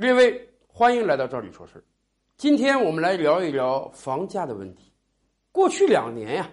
[0.00, 1.84] 各位，欢迎来到这里说事儿。
[2.38, 4.90] 今天我们来聊一聊房价的问题。
[5.52, 6.50] 过去两年呀，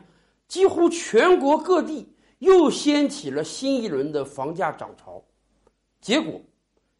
[0.50, 5.24] 几乎全国各地又掀起了新一轮的房价涨潮。
[6.02, 6.42] 结果，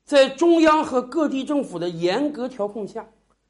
[0.06, 3.06] 在中央和各地政府的严格调控下，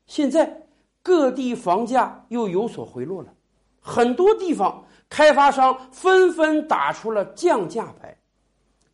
[0.08, 0.68] 现在
[1.04, 3.32] 各地房价又有所回落了。
[3.80, 8.18] 很多地方开发商纷纷打出了降价牌。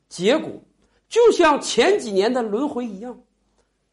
[0.09, 0.51] 结果，
[1.07, 3.17] 就像前几年的轮回一样。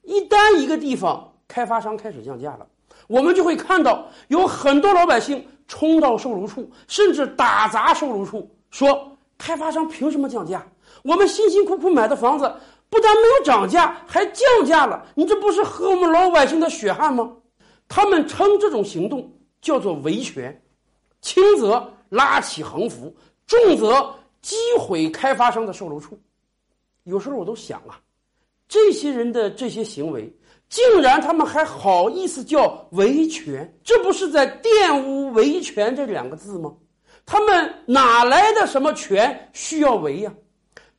[0.02, 2.66] 一旦一个地方开发商开始降价了，
[3.06, 10.66] 我们就会看到有很多老百姓冲到售楼处，甚至打砸售楼处，说开发商凭什么降价？
[11.02, 12.52] 我们辛辛苦苦买的房子
[12.88, 17.30] 不但没有涨价，还降价了，你这不是喝我们老百姓的血汗吗？
[17.88, 20.62] 他们称这种行动叫做维权，
[21.20, 23.14] 轻则拉起横幅，
[23.46, 26.18] 重则击毁开发商的售楼处。
[27.04, 28.00] 有时候我都想啊。
[28.70, 30.32] 这些人的这些行为，
[30.68, 33.68] 竟然他们还好意思叫维权？
[33.82, 36.72] 这不是在玷污维权这两个字吗？
[37.26, 40.32] 他们哪来的什么权需要维呀？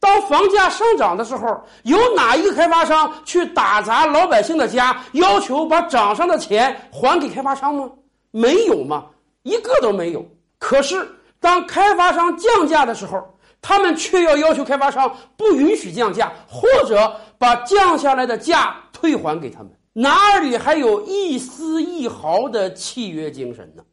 [0.02, 1.48] 当房价上涨的时候，
[1.84, 7.90] 有哪一个开发商去打砸老百姓的家，要求把涨上的钱还给开发商吗？
[8.32, 9.06] 没有吗？
[9.44, 10.26] 一个都没有。
[10.60, 11.08] 可是
[11.40, 13.18] 当开发商降价的时候，
[13.62, 23.84] 他们却要要求开发商不允许降价，或者把降下来的价退还给他们，哪里还有一丝一毫的契约精神呢？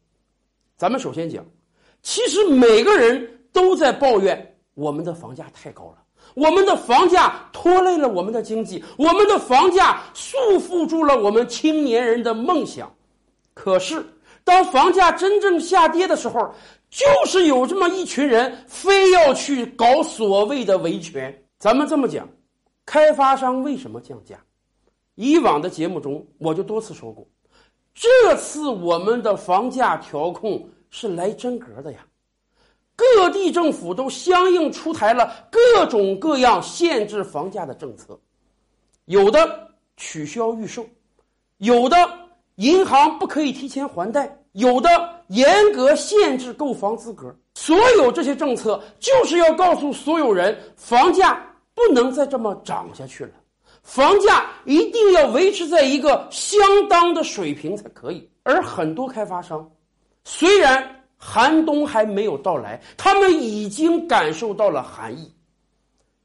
[0.77, 1.44] 咱们首先讲，
[2.02, 5.96] 其实每个人都在抱怨我们的房价太高了，
[6.34, 12.91] 我们的房价拖累了我们的经济，我们的房价束缚住了我们青年人的梦想。
[13.55, 14.06] 可是，
[14.44, 16.55] 当房价真正下跌的时候，
[16.91, 21.45] 就是有这么一群人，非要去搞所谓的维权。
[21.58, 22.28] 咱们这么讲，
[22.86, 24.39] 开发商为什么降价？
[25.17, 27.27] 以往的节目中我就多次说过，
[27.92, 32.07] 这次我们的房价调控是来真格的呀。
[32.96, 38.18] 各地政府都相应出台了各种各样限制房价的政策，
[39.05, 40.86] 有的取消预售，
[41.58, 41.96] 有的
[42.55, 45.17] 银行不可以提前还贷，有的。
[45.28, 51.40] 严格限制购房资格，所有这些政策就是要告诉所有人，房价
[51.74, 53.30] 不能再这么涨下去了，
[53.83, 58.28] 房价一定要维持在一个相当的水平才可以。
[58.42, 59.70] 而很多开发商，
[60.24, 65.30] 虽然寒冬还没有到来，他们已经感受到了寒意，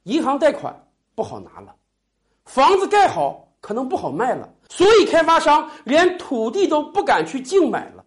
[0.04, 0.74] 银行贷款
[1.14, 1.76] 不好拿了，
[2.46, 8.03] 房子盖好可能不好卖了，所以开发商连土地都不敢去竞买了。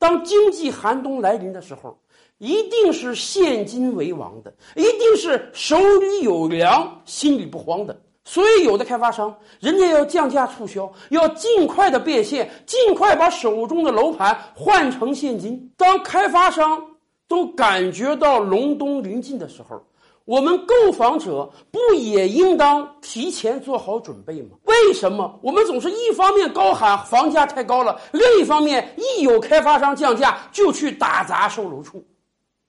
[0.00, 1.96] 当经济寒冬来临的时候，
[2.38, 8.00] 一定是现金为王的，一定是手里有粮、心里不慌的。
[8.24, 15.70] 所以，有的开发商，人家要降价促销，要尽快的变现，尽快把手中的楼盘换成现金。
[15.76, 16.82] 当开发商
[17.28, 19.82] 都感觉到隆冬临近的时候，
[20.24, 24.56] 我们购房者不也应当提前做好准备吗？
[24.86, 32.04] 为什么我们总是一方面高喊房价太高了，另一方面一有开发商降价就去打砸售楼处？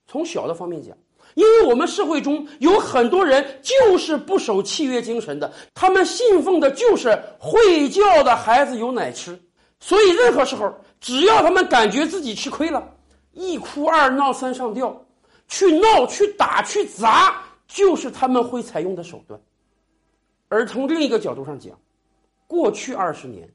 [0.07, 0.95] 从小的方面讲，
[1.35, 9.39] 因为我们社会中有很多人就是不守契约精神的，他们信奉的就是会叫的孩子有奶吃，
[9.79, 12.83] 所以任何时候只要他们感觉自己吃亏了，
[13.33, 15.05] 一哭二闹三上吊，
[15.47, 17.41] 去闹去打去砸。
[17.73, 19.39] 就是他们会采用的手段，
[20.49, 21.71] 而从另一个角度上讲，
[22.51, 23.47] 过去二十年，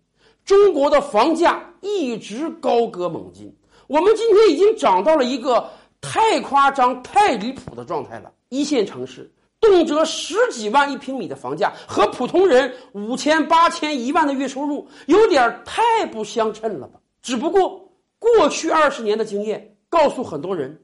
[0.43, 3.55] 中国的房价一直高歌猛进。
[3.89, 5.69] 我们今天已经涨到了一个
[6.01, 8.33] 太夸张、太离谱的状态了。
[8.49, 9.31] 一线城市
[9.61, 16.99] 动辄十几万一平米的房价，和普通人五千、八千、一万的月收入有点太不相称了吧？
[17.21, 17.87] 只不过
[18.19, 20.81] 过去二十年的经验告诉很多人，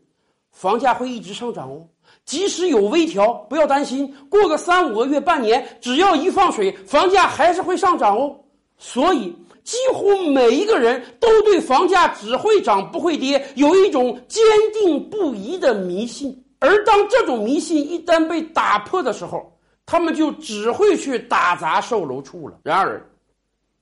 [0.53, 1.85] 房价会一直上涨哦。
[2.25, 8.39] 即使有微调，不要担心，过个三五个月、半年，只要一放水，房价还是会上涨哦。
[8.79, 9.35] 所以，
[9.65, 16.37] 几乎每一个人都对房价只会涨不会跌有一种坚定不移的迷信。
[16.61, 19.53] 而当这种迷信一旦被打破的时候，
[19.85, 22.59] 他们就只会去打砸售楼处了。
[22.63, 23.05] 然而，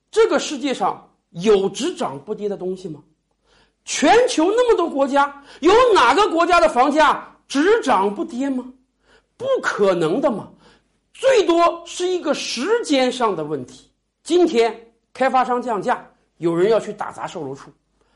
[0.09, 3.01] 这个世界上有只涨不跌的东西吗？
[3.83, 7.27] 全球那么多国家，有哪个国家的房价？
[7.47, 8.65] 只涨不跌吗？
[9.35, 10.47] 不可能的嘛，
[11.13, 13.91] 最多是一个时间上的问题。
[14.23, 14.73] 今天
[15.13, 16.07] 开发商降价，
[16.37, 17.69] 有人要去打砸售楼处；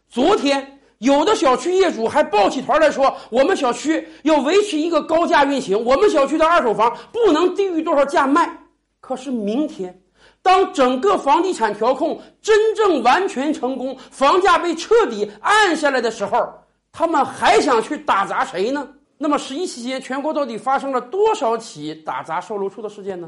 [0.08, 8.58] 昨天有的小区业主还抱起团来说，我们小区要维持一个高价运行，我们小区的二手房不能低于多少价卖。
[9.02, 10.02] 可是明天，
[10.46, 16.48] 当整个房地产调控真正完全成功，房价被彻底按下来的时候，
[16.92, 18.88] 他们还想去打砸谁呢？
[19.18, 23.28] 那么十一期间，全国到底发生了多少起打砸售楼处的事件呢？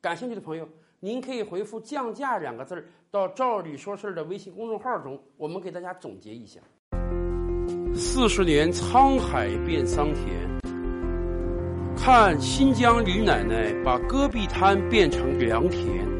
[0.00, 0.68] 感兴趣的朋友，
[0.98, 6.58] 您可以回复“降价”两个字儿到“赵理说事儿”的微信公众号中，我们给大家总结一下。
[7.94, 10.26] 四十年沧海变桑田，
[11.96, 16.15] 看新疆李奶奶把戈壁滩变成良田。